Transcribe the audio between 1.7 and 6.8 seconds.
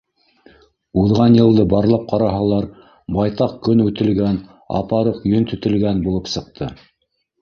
барлап ҡараһалар, байтаҡ көн үтелгән, апаруҡ йөн тетелгән булып сыҡты.